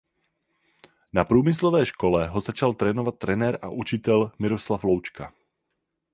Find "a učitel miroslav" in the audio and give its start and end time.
3.61-4.83